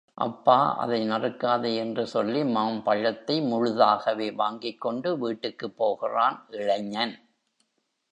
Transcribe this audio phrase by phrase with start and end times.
[0.13, 7.19] அப்பா, அதை நறுக்காதே என்று சொல்லி மாம்பழத்தை முழுதாகவே வாங்கிக் கொண்டு வீட்டுக்குப் போகிறான் இளைஞன்.